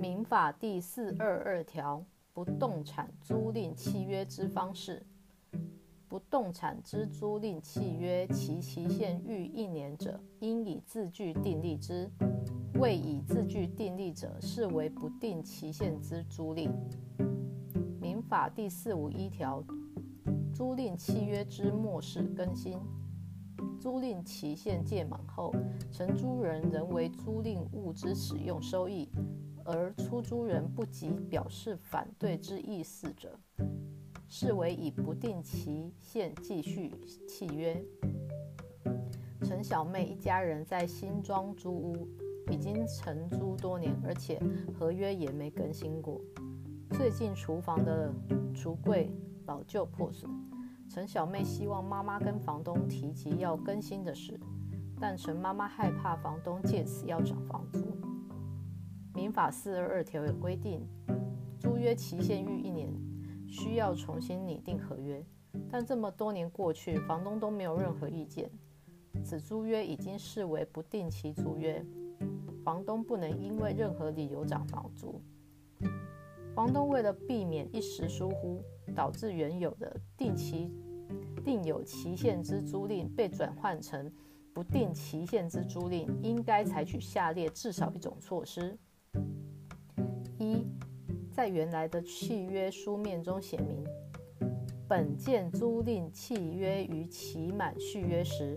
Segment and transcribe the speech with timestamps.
[0.00, 2.02] 民法第四二二条，
[2.32, 5.04] 不动产租赁契约之方式。
[6.08, 12.08] 不动产之租赁契约，其期限逾一年者，应以字据订立之；
[12.80, 16.70] 未以字据订立者，视为不定期限之租赁。
[18.00, 19.62] 民法第四五一条，
[20.54, 22.78] 租赁契约之末世更新。
[23.78, 25.54] 租赁期限届满后，
[25.92, 29.06] 承租人仍为租赁物之使用收益，
[29.64, 33.38] 而出租人不及表示反对之意思者，
[34.28, 36.92] 视为以不定期限继续
[37.28, 37.82] 契约。
[39.42, 42.08] 陈小妹一家人在新庄租屋，
[42.50, 44.40] 已经承租多年，而且
[44.78, 46.20] 合约也没更新过。
[46.90, 48.12] 最近厨房的
[48.54, 49.10] 橱柜
[49.46, 50.30] 老旧破损。
[50.88, 54.38] 陈小妹希望妈妈跟房东提及要更新的事，
[55.00, 57.78] 但陈妈妈害怕房东借此要涨房租。
[59.14, 60.86] 民法四二二条有规定，
[61.58, 62.92] 租约期限逾一年，
[63.46, 65.24] 需要重新拟定合约。
[65.68, 68.50] 但这么多年过去，房东都没有任何意见，
[69.24, 71.84] 此租约已经视为不定期租约，
[72.64, 75.20] 房东不能因为任何理由涨房租。
[76.54, 78.62] 房东为了避免一时疏忽，
[78.94, 80.72] 导致原有的定期
[81.44, 84.10] 定有期限之租赁被转换成
[84.52, 88.78] 不定期限之租赁，应该采取下列至少一种措施：
[90.38, 90.66] 一，
[91.30, 93.84] 在原来的契约书面中写明，
[94.88, 98.56] 本件租赁契约于期满续约时，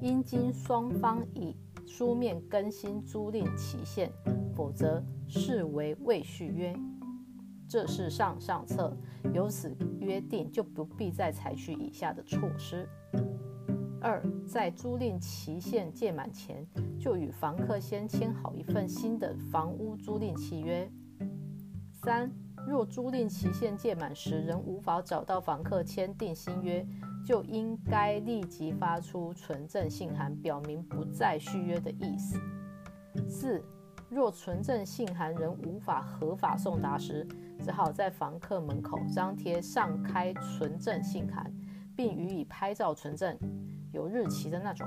[0.00, 4.12] 应经双方以书面更新租赁期限，
[4.54, 6.74] 否则视为未续约。
[7.68, 8.96] 这是上上策，
[9.32, 12.88] 由此约定就不必再采取以下的措施：
[14.04, 16.66] 二，在租赁期限届满前，
[17.00, 20.86] 就与房客先签好一份新的房屋租赁契约；
[21.90, 22.30] 三，
[22.68, 26.86] 若租赁期限届满时仍无法找到房客签订新约，
[27.24, 32.38] 就应该立即发出存证信函，表明不再续约的意思；
[33.26, 33.64] 四。
[34.10, 37.26] 若存证信函仍无法合法送达时，
[37.58, 41.50] 只好在房客门口张贴上开存证信函，
[41.96, 43.36] 并予以拍照存证，
[43.94, 44.86] 有日期的那种。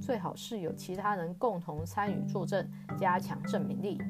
[0.00, 2.66] 最好是有其他人共同参与作证，
[2.96, 4.00] 加强证明力。